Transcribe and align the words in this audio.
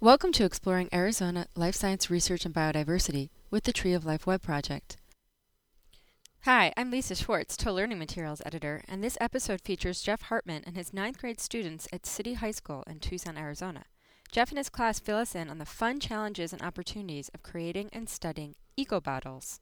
Welcome 0.00 0.30
to 0.34 0.44
Exploring 0.44 0.88
Arizona 0.92 1.48
Life 1.56 1.74
Science 1.74 2.08
Research 2.08 2.44
and 2.44 2.54
Biodiversity 2.54 3.30
with 3.50 3.64
the 3.64 3.72
Tree 3.72 3.94
of 3.94 4.06
Life 4.06 4.28
Web 4.28 4.40
Project. 4.40 4.96
Hi, 6.42 6.72
I'm 6.76 6.92
Lisa 6.92 7.16
Schwartz, 7.16 7.56
ToL 7.56 7.74
Learning 7.74 7.98
Materials 7.98 8.40
Editor, 8.46 8.84
and 8.86 9.02
this 9.02 9.18
episode 9.20 9.60
features 9.60 10.00
Jeff 10.00 10.22
Hartman 10.22 10.62
and 10.64 10.76
his 10.76 10.94
ninth 10.94 11.18
grade 11.18 11.40
students 11.40 11.88
at 11.92 12.06
City 12.06 12.34
High 12.34 12.52
School 12.52 12.84
in 12.86 13.00
Tucson, 13.00 13.36
Arizona. 13.36 13.86
Jeff 14.30 14.50
and 14.50 14.58
his 14.58 14.68
class 14.68 15.00
fill 15.00 15.16
us 15.16 15.34
in 15.34 15.50
on 15.50 15.58
the 15.58 15.66
fun 15.66 15.98
challenges 15.98 16.52
and 16.52 16.62
opportunities 16.62 17.28
of 17.34 17.42
creating 17.42 17.90
and 17.92 18.08
studying 18.08 18.54
eco 18.76 19.00
bottles. 19.00 19.58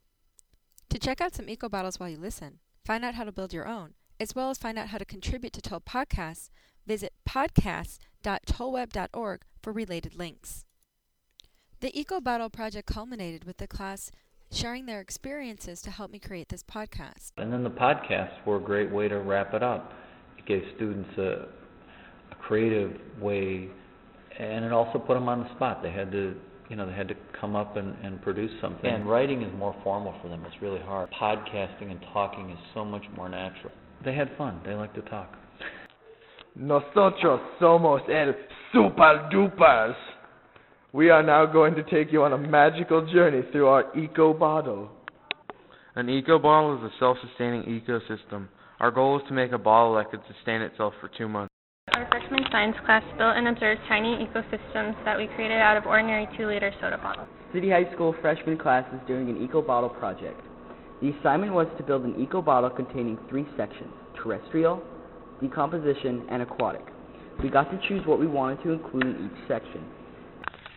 To 0.90 0.98
check 0.98 1.22
out 1.22 1.34
some 1.34 1.48
eco 1.48 1.70
bottles 1.70 1.98
while 1.98 2.10
you 2.10 2.18
listen, 2.18 2.58
find 2.84 3.06
out 3.06 3.14
how 3.14 3.24
to 3.24 3.32
build 3.32 3.54
your 3.54 3.66
own, 3.66 3.94
as 4.20 4.34
well 4.34 4.50
as 4.50 4.58
find 4.58 4.78
out 4.78 4.88
how 4.88 4.98
to 4.98 5.06
contribute 5.06 5.54
to 5.54 5.62
ToL 5.62 5.80
Podcasts, 5.80 6.50
visit 6.86 7.14
podcasts.tolweb.org 7.26 9.40
for 9.66 9.72
related 9.72 10.14
links. 10.14 10.64
The 11.80 11.90
Eco 11.98 12.20
Bottle 12.20 12.48
project 12.48 12.86
culminated 12.86 13.42
with 13.42 13.56
the 13.56 13.66
class 13.66 14.12
sharing 14.52 14.86
their 14.86 15.00
experiences 15.00 15.82
to 15.82 15.90
help 15.90 16.12
me 16.12 16.20
create 16.20 16.50
this 16.50 16.62
podcast. 16.62 17.32
And 17.36 17.52
then 17.52 17.64
the 17.64 17.70
podcasts 17.70 18.46
were 18.46 18.58
a 18.58 18.60
great 18.60 18.92
way 18.92 19.08
to 19.08 19.18
wrap 19.18 19.54
it 19.54 19.64
up. 19.64 19.92
It 20.38 20.46
gave 20.46 20.62
students 20.76 21.10
a, 21.18 21.48
a 22.30 22.34
creative 22.38 22.92
way, 23.20 23.68
and 24.38 24.64
it 24.64 24.70
also 24.70 25.00
put 25.00 25.14
them 25.14 25.28
on 25.28 25.40
the 25.40 25.52
spot. 25.56 25.82
They 25.82 25.90
had 25.90 26.12
to, 26.12 26.36
you 26.70 26.76
know, 26.76 26.86
they 26.86 26.94
had 26.94 27.08
to 27.08 27.16
come 27.40 27.56
up 27.56 27.76
and, 27.76 27.96
and 28.04 28.22
produce 28.22 28.52
something. 28.60 28.88
And 28.88 29.04
writing 29.10 29.42
is 29.42 29.52
more 29.58 29.74
formal 29.82 30.14
for 30.22 30.28
them. 30.28 30.44
It's 30.46 30.62
really 30.62 30.80
hard. 30.82 31.10
Podcasting 31.20 31.90
and 31.90 32.00
talking 32.12 32.50
is 32.50 32.58
so 32.72 32.84
much 32.84 33.02
more 33.16 33.28
natural. 33.28 33.72
They 34.04 34.14
had 34.14 34.30
fun. 34.38 34.60
They 34.64 34.74
like 34.74 34.94
to 34.94 35.02
talk. 35.02 35.34
Nosotros 36.54 37.40
somos 37.60 38.08
el 38.08 38.32
super 38.76 39.26
dupers. 39.32 39.94
We 40.92 41.08
are 41.08 41.22
now 41.22 41.46
going 41.46 41.74
to 41.76 41.82
take 41.84 42.12
you 42.12 42.24
on 42.24 42.34
a 42.34 42.38
magical 42.38 43.10
journey 43.10 43.40
through 43.50 43.68
our 43.68 43.96
eco 43.96 44.34
bottle. 44.34 44.90
An 45.94 46.10
eco 46.10 46.38
bottle 46.38 46.76
is 46.76 46.82
a 46.82 46.90
self-sustaining 46.98 47.62
ecosystem. 47.62 48.48
Our 48.80 48.90
goal 48.90 49.18
is 49.18 49.22
to 49.28 49.34
make 49.34 49.52
a 49.52 49.58
bottle 49.58 49.94
that 49.94 50.10
could 50.10 50.20
sustain 50.30 50.60
itself 50.60 50.92
for 51.00 51.08
two 51.16 51.26
months. 51.26 51.50
Our 51.94 52.06
freshman 52.08 52.44
science 52.52 52.76
class 52.84 53.02
built 53.16 53.34
and 53.34 53.48
observed 53.48 53.80
tiny 53.88 54.28
ecosystems 54.28 55.02
that 55.06 55.16
we 55.16 55.26
created 55.28 55.56
out 55.56 55.78
of 55.78 55.86
ordinary 55.86 56.26
2-liter 56.38 56.70
soda 56.78 56.98
bottles. 56.98 57.28
City 57.54 57.70
High 57.70 57.90
School 57.94 58.14
freshman 58.20 58.58
class 58.58 58.84
is 58.92 59.00
doing 59.08 59.30
an 59.30 59.42
eco 59.42 59.62
bottle 59.62 59.88
project. 59.88 60.42
The 61.00 61.14
assignment 61.18 61.54
was 61.54 61.66
to 61.78 61.82
build 61.82 62.04
an 62.04 62.20
eco 62.20 62.42
bottle 62.42 62.68
containing 62.68 63.16
three 63.30 63.46
sections, 63.56 63.92
terrestrial, 64.22 64.82
decomposition, 65.40 66.26
and 66.28 66.42
aquatic. 66.42 66.84
We 67.42 67.50
got 67.50 67.70
to 67.70 67.88
choose 67.88 68.06
what 68.06 68.18
we 68.18 68.26
wanted 68.26 68.62
to 68.64 68.70
include 68.70 69.04
in 69.04 69.26
each 69.26 69.48
section. 69.48 69.84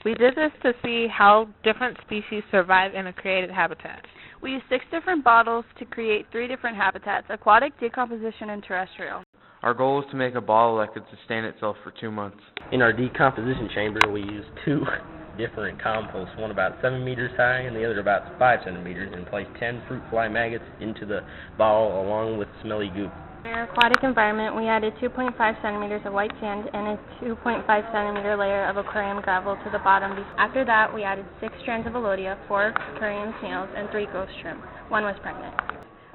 We 0.06 0.14
did 0.14 0.36
this 0.36 0.52
to 0.64 0.74
see 0.84 1.08
how 1.08 1.48
different 1.64 1.98
species 2.06 2.44
survive 2.52 2.96
in 2.96 3.08
a 3.08 3.14
created 3.14 3.52
habitat. 3.52 4.06
We 4.42 4.52
used 4.52 4.64
six 4.70 4.86
different 4.92 5.24
bottles 5.24 5.66
to 5.78 5.86
create 5.86 6.26
three 6.32 6.48
different 6.48 6.78
habitats 6.78 7.28
aquatic, 7.30 7.78
decomposition, 7.80 8.52
and 8.52 8.64
terrestrial. 8.64 9.24
Our 9.62 9.74
goal 9.74 10.02
is 10.02 10.10
to 10.12 10.16
make 10.16 10.36
a 10.36 10.42
bottle 10.42 10.78
that 10.78 10.94
could 10.94 11.04
sustain 11.18 11.44
itself 11.44 11.76
for 11.84 11.92
two 12.00 12.12
months. 12.12 12.40
In 12.72 12.82
our 12.82 12.94
decomposition 12.94 13.70
chamber, 13.76 14.00
we 14.10 14.22
used 14.22 14.48
two 14.64 14.86
different 15.38 15.82
composts, 15.82 16.34
one 16.38 16.52
about 16.52 16.78
7 16.82 17.04
meters 17.04 17.32
high 17.36 17.62
and 17.62 17.76
the 17.76 17.84
other 17.84 18.00
about 18.00 18.40
5 18.40 18.60
centimeters, 18.64 19.12
and 19.14 19.28
placed 19.28 19.50
10 19.60 19.84
fruit 19.88 20.02
fly 20.10 20.30
maggots 20.30 20.64
into 20.80 21.06
the 21.06 21.20
bottle 21.58 22.02
along 22.02 22.38
with 22.38 22.48
smelly 22.62 22.90
goop. 22.96 23.12
In 23.46 23.52
our 23.52 23.64
aquatic 23.64 24.04
environment, 24.04 24.54
we 24.54 24.68
added 24.68 24.94
2.5 25.02 25.32
centimeters 25.62 26.02
of 26.04 26.12
white 26.12 26.32
sand 26.42 26.70
and 26.74 26.88
a 26.88 27.00
2.5 27.24 27.66
centimeter 27.66 28.36
layer 28.36 28.66
of 28.68 28.76
aquarium 28.76 29.22
gravel 29.22 29.56
to 29.64 29.70
the 29.72 29.80
bottom. 29.80 30.12
After 30.38 30.66
that, 30.66 30.94
we 30.94 31.04
added 31.04 31.26
six 31.40 31.54
strands 31.62 31.88
of 31.88 31.94
elodea, 31.96 32.38
four 32.50 32.74
aquarium 32.96 33.34
snails, 33.40 33.70
and 33.78 33.90
three 33.92 34.08
ghost 34.08 34.32
shrimp. 34.42 34.62
One 34.90 35.04
was 35.04 35.16
pregnant. 35.22 35.56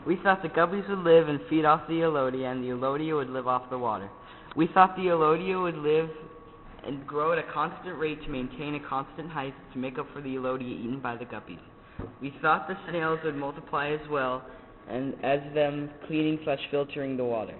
We 0.07 0.17
thought 0.23 0.43
the 0.43 0.51
guppies 0.51 0.87
would 0.91 0.99
live 0.99 1.29
and 1.29 1.41
feed 1.49 1.65
off 1.65 1.89
the 1.89 2.03
elodea, 2.03 2.51
and 2.51 2.63
the 2.63 2.69
elodea 2.69 3.15
would 3.15 3.31
live 3.31 3.49
off 3.49 3.71
the 3.71 3.79
water. 3.79 4.11
We 4.55 4.69
thought 4.75 4.95
the 4.95 5.09
elodea 5.09 5.59
would 5.59 5.79
live 5.79 6.11
and 6.87 7.07
grow 7.07 7.33
at 7.33 7.39
a 7.39 7.53
constant 7.55 7.99
rate 7.99 8.23
to 8.25 8.29
maintain 8.29 8.75
a 8.75 8.81
constant 8.87 9.31
height 9.31 9.55
to 9.73 9.79
make 9.79 9.99
up 9.99 10.07
for 10.13 10.21
the 10.21 10.35
elodea 10.37 10.69
eaten 10.69 11.01
by 11.01 11.17
the 11.17 11.25
guppies. 11.25 11.63
We 12.21 12.35
thought 12.43 12.69
the 12.69 12.77
snails 12.91 13.21
would 13.25 13.37
multiply 13.37 13.93
as 13.93 14.07
well, 14.11 14.43
and 14.91 15.15
as 15.25 15.41
them 15.55 15.91
cleaning 16.07 16.39
slash 16.45 16.61
filtering 16.71 17.17
the 17.17 17.25
water. 17.25 17.55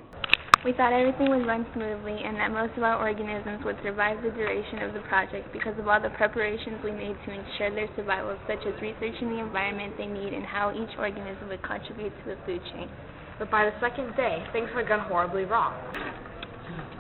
We 0.65 0.73
thought 0.73 0.95
everything 0.97 1.29
would 1.29 1.45
run 1.45 1.67
smoothly 1.75 2.25
and 2.25 2.37
that 2.41 2.51
most 2.51 2.73
of 2.79 2.83
our 2.83 2.97
organisms 2.97 3.61
would 3.67 3.77
survive 3.85 4.23
the 4.25 4.31
duration 4.31 4.81
of 4.81 4.95
the 4.95 5.01
project 5.13 5.53
because 5.53 5.79
of 5.79 5.87
all 5.87 6.01
the 6.01 6.09
preparations 6.17 6.81
we 6.83 6.91
made 6.91 7.17
to 7.27 7.31
ensure 7.37 7.69
their 7.69 7.89
survival, 7.97 8.35
such 8.49 8.65
as 8.65 8.73
researching 8.81 9.29
the 9.29 9.41
environment 9.45 9.93
they 9.99 10.07
need 10.07 10.33
and 10.33 10.45
how 10.47 10.73
each 10.73 10.89
organism 10.97 11.49
would 11.49 11.63
contribute 11.63 12.13
to 12.25 12.33
the 12.33 12.37
food 12.47 12.63
chain. 12.73 12.89
But 13.39 13.51
by 13.51 13.67
the 13.67 13.77
second 13.79 14.17
day, 14.17 14.43
things 14.53 14.71
had 14.75 14.89
gone 14.89 15.01
horribly 15.01 15.45
wrong. 15.45 15.75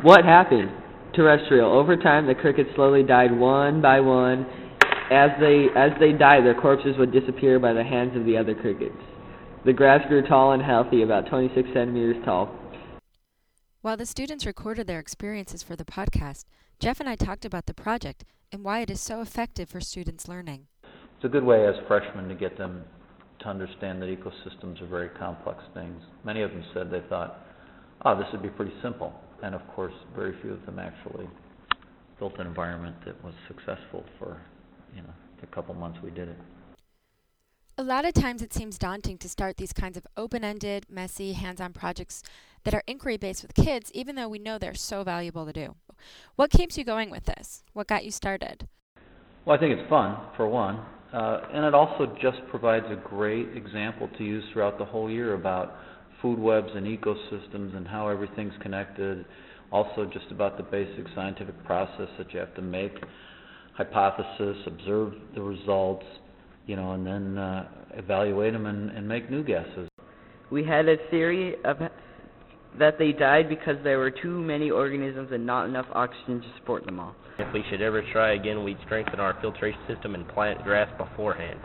What 0.02 0.26
happened? 0.26 0.68
Terrestrial. 1.14 1.72
Over 1.72 1.96
time, 1.96 2.26
the 2.26 2.34
crickets 2.34 2.68
slowly 2.74 3.02
died 3.02 3.32
one 3.32 3.80
by 3.80 4.00
one. 4.00 4.44
As 5.10 5.30
they 5.40 5.68
as 5.74 5.92
they 6.00 6.12
died, 6.12 6.44
their 6.44 6.60
corpses 6.60 6.96
would 6.98 7.12
disappear 7.12 7.58
by 7.58 7.72
the 7.72 7.84
hands 7.84 8.14
of 8.14 8.26
the 8.26 8.36
other 8.36 8.54
crickets. 8.54 9.00
The 9.64 9.72
grass 9.72 10.06
grew 10.08 10.20
tall 10.20 10.52
and 10.52 10.62
healthy, 10.62 11.00
about 11.00 11.26
26 11.30 11.70
centimeters 11.72 12.22
tall. 12.26 12.54
While 13.80 13.96
the 13.96 14.04
students 14.04 14.44
recorded 14.44 14.86
their 14.86 14.98
experiences 14.98 15.62
for 15.62 15.74
the 15.74 15.86
podcast, 15.86 16.44
Jeff 16.80 17.00
and 17.00 17.08
I 17.08 17.16
talked 17.16 17.46
about 17.46 17.64
the 17.64 17.72
project 17.72 18.24
and 18.52 18.62
why 18.62 18.80
it 18.80 18.90
is 18.90 19.00
so 19.00 19.22
effective 19.22 19.70
for 19.70 19.80
students 19.80 20.28
learning. 20.28 20.66
It's 20.82 21.24
a 21.24 21.28
good 21.28 21.44
way 21.44 21.66
as 21.66 21.76
freshmen 21.88 22.28
to 22.28 22.34
get 22.34 22.58
them 22.58 22.84
to 23.38 23.48
understand 23.48 24.02
that 24.02 24.10
ecosystems 24.10 24.82
are 24.82 24.86
very 24.86 25.08
complex 25.08 25.64
things. 25.72 26.02
Many 26.24 26.42
of 26.42 26.50
them 26.50 26.64
said 26.74 26.90
they 26.90 27.02
thought, 27.08 27.40
oh, 28.04 28.18
this 28.18 28.26
would 28.32 28.42
be 28.42 28.50
pretty 28.50 28.74
simple. 28.82 29.14
And 29.42 29.54
of 29.54 29.66
course, 29.68 29.94
very 30.14 30.34
few 30.42 30.52
of 30.52 30.66
them 30.66 30.78
actually 30.78 31.26
built 32.18 32.38
an 32.38 32.46
environment 32.46 32.96
that 33.06 33.22
was 33.24 33.32
successful 33.48 34.04
for, 34.18 34.42
you 34.94 35.00
know, 35.00 35.14
the 35.40 35.46
couple 35.46 35.74
months 35.74 35.98
we 36.04 36.10
did 36.10 36.28
it. 36.28 36.36
A 37.76 37.82
lot 37.82 38.04
of 38.04 38.14
times 38.14 38.40
it 38.40 38.52
seems 38.52 38.78
daunting 38.78 39.18
to 39.18 39.28
start 39.28 39.56
these 39.56 39.72
kinds 39.72 39.96
of 39.96 40.06
open 40.16 40.44
ended, 40.44 40.86
messy, 40.88 41.32
hands 41.32 41.60
on 41.60 41.72
projects 41.72 42.22
that 42.62 42.72
are 42.72 42.84
inquiry 42.86 43.16
based 43.16 43.42
with 43.42 43.52
kids, 43.52 43.90
even 43.92 44.14
though 44.14 44.28
we 44.28 44.38
know 44.38 44.58
they're 44.58 44.74
so 44.74 45.02
valuable 45.02 45.44
to 45.44 45.52
do. 45.52 45.74
What 46.36 46.52
keeps 46.52 46.78
you 46.78 46.84
going 46.84 47.10
with 47.10 47.24
this? 47.24 47.64
What 47.72 47.88
got 47.88 48.04
you 48.04 48.12
started? 48.12 48.68
Well, 49.44 49.56
I 49.56 49.58
think 49.58 49.76
it's 49.76 49.88
fun, 49.88 50.16
for 50.36 50.46
one. 50.46 50.86
Uh, 51.12 51.48
and 51.52 51.64
it 51.64 51.74
also 51.74 52.16
just 52.22 52.38
provides 52.48 52.86
a 52.90 53.08
great 53.08 53.56
example 53.56 54.08
to 54.18 54.24
use 54.24 54.44
throughout 54.52 54.78
the 54.78 54.84
whole 54.84 55.10
year 55.10 55.34
about 55.34 55.74
food 56.22 56.38
webs 56.38 56.70
and 56.76 56.86
ecosystems 56.86 57.76
and 57.76 57.88
how 57.88 58.06
everything's 58.06 58.54
connected. 58.62 59.24
Also, 59.72 60.08
just 60.12 60.30
about 60.30 60.56
the 60.58 60.62
basic 60.62 61.06
scientific 61.16 61.64
process 61.64 62.08
that 62.18 62.32
you 62.32 62.38
have 62.38 62.54
to 62.54 62.62
make 62.62 62.92
hypothesis, 63.72 64.58
observe 64.64 65.14
the 65.34 65.42
results, 65.42 66.04
you 66.66 66.76
know, 66.76 66.92
and 66.92 67.06
then 67.06 67.38
uh, 67.38 67.68
evaluate 67.94 68.52
them 68.52 68.66
and, 68.66 68.90
and 68.90 69.06
make 69.08 69.30
new 69.30 69.44
guesses. 69.44 69.88
We 70.50 70.64
had 70.64 70.88
a 70.88 70.96
theory 71.10 71.56
of 71.64 71.78
that 72.78 72.98
they 72.98 73.12
died 73.12 73.48
because 73.48 73.76
there 73.84 73.98
were 73.98 74.10
too 74.10 74.40
many 74.40 74.70
organisms 74.70 75.28
and 75.32 75.46
not 75.46 75.66
enough 75.66 75.86
oxygen 75.92 76.40
to 76.40 76.48
support 76.58 76.84
them 76.84 76.98
all. 76.98 77.14
If 77.38 77.52
we 77.52 77.64
should 77.70 77.82
ever 77.82 78.02
try 78.12 78.34
again, 78.34 78.64
we'd 78.64 78.78
strengthen 78.84 79.20
our 79.20 79.38
filtration 79.40 79.80
system 79.88 80.14
and 80.14 80.26
plant 80.28 80.62
grass 80.64 80.88
beforehand. 80.98 81.60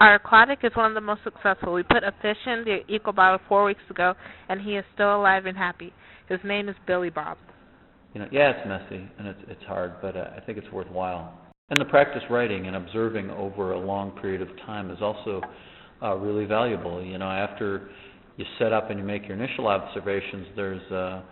Our 0.00 0.16
aquatic 0.16 0.60
is 0.64 0.72
one 0.74 0.86
of 0.86 0.94
the 0.94 1.00
most 1.00 1.22
successful. 1.22 1.72
We 1.72 1.84
put 1.84 2.02
a 2.02 2.12
fish 2.22 2.36
in 2.46 2.64
the 2.64 2.80
eco 2.92 3.12
bottle 3.12 3.38
four 3.48 3.64
weeks 3.64 3.82
ago, 3.88 4.14
and 4.48 4.60
he 4.60 4.76
is 4.76 4.84
still 4.94 5.16
alive 5.16 5.46
and 5.46 5.56
happy. 5.56 5.92
His 6.28 6.40
name 6.44 6.68
is 6.68 6.74
Billy 6.86 7.10
Bob. 7.10 7.38
You 8.14 8.20
know, 8.20 8.28
yeah, 8.32 8.50
it's 8.50 8.68
messy 8.68 9.08
and 9.18 9.28
it's 9.28 9.40
it's 9.48 9.62
hard, 9.64 9.94
but 10.02 10.16
uh, 10.16 10.30
I 10.36 10.40
think 10.40 10.58
it's 10.58 10.70
worthwhile. 10.72 11.32
And 11.72 11.80
the 11.80 11.86
practice 11.86 12.22
writing 12.28 12.66
and 12.66 12.76
observing 12.76 13.30
over 13.30 13.72
a 13.72 13.78
long 13.80 14.10
period 14.20 14.42
of 14.42 14.48
time 14.66 14.90
is 14.90 14.98
also 15.00 15.40
uh, 16.02 16.14
really 16.16 16.44
valuable. 16.44 17.02
You 17.02 17.16
know, 17.16 17.30
after 17.30 17.88
you 18.36 18.44
set 18.58 18.74
up 18.74 18.90
and 18.90 18.98
you 18.98 19.06
make 19.06 19.26
your 19.26 19.38
initial 19.38 19.68
observations, 19.68 20.48
there's 20.54 20.92
uh, 20.92 21.22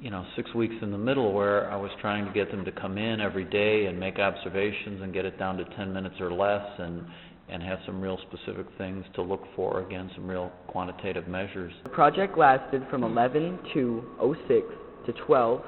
you 0.00 0.10
know 0.10 0.26
six 0.34 0.52
weeks 0.56 0.74
in 0.82 0.90
the 0.90 0.98
middle 0.98 1.32
where 1.32 1.70
I 1.70 1.76
was 1.76 1.92
trying 2.00 2.26
to 2.26 2.32
get 2.32 2.50
them 2.50 2.64
to 2.64 2.72
come 2.72 2.98
in 2.98 3.20
every 3.20 3.44
day 3.44 3.86
and 3.86 3.96
make 3.96 4.18
observations 4.18 5.02
and 5.02 5.14
get 5.14 5.24
it 5.24 5.38
down 5.38 5.56
to 5.58 5.64
10 5.76 5.92
minutes 5.92 6.16
or 6.18 6.32
less 6.32 6.66
and 6.80 7.04
and 7.48 7.62
have 7.62 7.78
some 7.86 8.00
real 8.00 8.18
specific 8.28 8.66
things 8.76 9.04
to 9.14 9.22
look 9.22 9.44
for 9.54 9.86
again 9.86 10.10
some 10.16 10.26
real 10.26 10.50
quantitative 10.66 11.28
measures. 11.28 11.72
The 11.84 11.90
project 11.90 12.36
lasted 12.36 12.82
from 12.90 13.04
11 13.04 13.60
to 13.74 14.34
06 14.48 14.66
to 15.06 15.12
12 15.26 15.62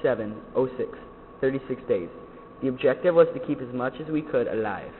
7 0.00 0.36
06 0.54 0.88
36 1.40 1.82
days. 1.88 2.08
The 2.62 2.68
objective 2.68 3.14
was 3.14 3.26
to 3.34 3.40
keep 3.46 3.60
as 3.60 3.74
much 3.74 3.94
as 4.00 4.08
we 4.08 4.22
could 4.22 4.46
alive. 4.46 4.92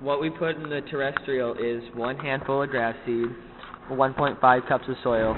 What 0.00 0.20
we 0.20 0.28
put 0.28 0.56
in 0.56 0.68
the 0.68 0.82
terrestrial 0.82 1.54
is 1.54 1.82
one 1.94 2.18
handful 2.18 2.62
of 2.62 2.70
grass 2.70 2.94
seed, 3.06 3.28
1.5 3.90 4.68
cups 4.68 4.84
of 4.88 4.96
soil, 5.02 5.36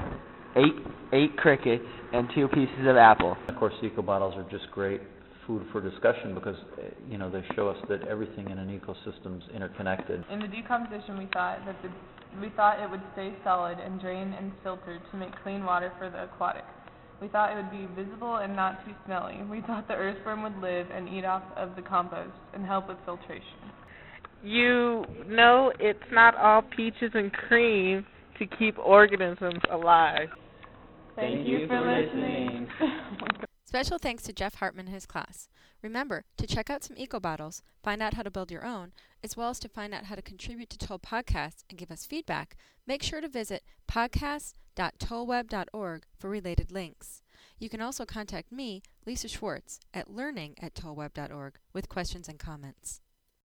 eight 0.56 0.74
eight 1.12 1.36
crickets, 1.36 1.84
and 2.12 2.28
two 2.34 2.48
pieces 2.48 2.86
of 2.86 2.96
apple. 2.96 3.36
Of 3.48 3.56
course, 3.56 3.74
eco 3.82 4.02
bottles 4.02 4.34
are 4.36 4.48
just 4.50 4.70
great 4.72 5.00
food 5.46 5.64
for 5.72 5.80
discussion 5.80 6.34
because 6.34 6.56
uh, 6.78 6.82
you 7.08 7.18
know 7.18 7.30
they 7.30 7.42
show 7.54 7.68
us 7.68 7.78
that 7.88 8.06
everything 8.06 8.50
in 8.50 8.58
an 8.58 8.68
ecosystem 8.68 9.38
is 9.38 9.44
interconnected. 9.54 10.24
In 10.30 10.40
the 10.40 10.48
decomposition, 10.48 11.18
we 11.18 11.26
thought 11.32 11.64
that 11.66 11.80
the 11.82 11.90
we 12.40 12.50
thought 12.50 12.80
it 12.80 12.90
would 12.90 13.02
stay 13.14 13.32
solid 13.42 13.78
and 13.78 14.00
drain 14.00 14.34
and 14.38 14.52
filter 14.62 14.98
to 15.10 15.16
make 15.16 15.30
clean 15.42 15.64
water 15.64 15.92
for 15.98 16.10
the 16.10 16.24
aquatic. 16.24 16.64
We 17.20 17.28
thought 17.28 17.52
it 17.52 17.56
would 17.56 17.70
be 17.70 17.86
visible 18.00 18.36
and 18.36 18.54
not 18.54 18.84
too 18.84 18.92
smelly. 19.04 19.40
We 19.50 19.60
thought 19.62 19.88
the 19.88 19.94
earthworm 19.94 20.42
would 20.42 20.60
live 20.60 20.86
and 20.94 21.08
eat 21.08 21.24
off 21.24 21.42
of 21.56 21.74
the 21.74 21.82
compost 21.82 22.30
and 22.54 22.64
help 22.64 22.88
with 22.88 22.98
filtration. 23.04 23.72
You 24.42 25.04
know 25.26 25.72
it's 25.80 25.98
not 26.12 26.36
all 26.36 26.62
peaches 26.62 27.10
and 27.14 27.32
cream 27.32 28.06
to 28.38 28.46
keep 28.46 28.78
organisms 28.78 29.60
alive. 29.70 30.28
Thank, 31.16 31.38
Thank 31.38 31.48
you, 31.48 31.58
you 31.58 31.66
for 31.66 31.80
listening. 31.80 32.68
Special 33.64 33.98
thanks 33.98 34.22
to 34.22 34.32
Jeff 34.32 34.54
Hartman 34.54 34.86
and 34.86 34.94
his 34.94 35.06
class. 35.06 35.48
Remember 35.82 36.24
to 36.36 36.46
check 36.46 36.70
out 36.70 36.82
some 36.82 36.96
eco 36.98 37.20
bottles, 37.20 37.62
find 37.82 38.02
out 38.02 38.14
how 38.14 38.22
to 38.22 38.30
build 38.30 38.50
your 38.50 38.64
own, 38.64 38.92
as 39.22 39.36
well 39.36 39.50
as 39.50 39.58
to 39.60 39.68
find 39.68 39.92
out 39.94 40.04
how 40.04 40.14
to 40.14 40.22
contribute 40.22 40.70
to 40.70 40.78
ToL 40.78 40.98
Podcasts 40.98 41.64
and 41.70 41.78
give 41.78 41.90
us 41.90 42.06
feedback. 42.06 42.56
Make 42.86 43.02
sure 43.02 43.20
to 43.20 43.28
visit 43.28 43.62
podcast.tolweb.org 43.86 46.02
for 46.18 46.30
related 46.30 46.72
links. 46.72 47.22
You 47.58 47.68
can 47.68 47.80
also 47.80 48.04
contact 48.04 48.52
me, 48.52 48.82
Lisa 49.06 49.28
Schwartz, 49.28 49.80
at 49.94 50.10
learning 50.10 50.56
at 50.60 50.74
tolweb.org 50.74 51.58
with 51.72 51.88
questions 51.88 52.28
and 52.28 52.38
comments. 52.38 53.00